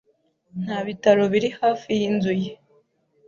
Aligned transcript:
Nta 0.63 0.77
bitaro 0.87 1.23
biri 1.33 1.49
hafi 1.61 1.89
y'inzu 1.99 2.33
ye. 2.43 2.51